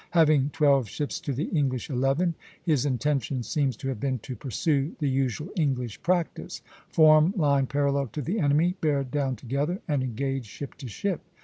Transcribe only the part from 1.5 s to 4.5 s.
English eleven, his intention seems to have been to